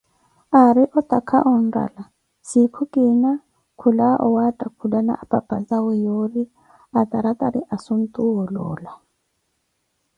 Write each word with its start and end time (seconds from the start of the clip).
Aari 0.59 0.83
otakha 0.99 1.37
onrala, 1.53 2.03
sinkhu 2.49 2.81
kiina 2.93 3.31
khulawa 3.79 4.13
owattakhulana 4.27 5.13
apapazawe 5.23 5.93
yoori 6.05 6.43
ataratari 7.01 7.61
asuntu 7.75 8.17
wooloola. 8.33 8.91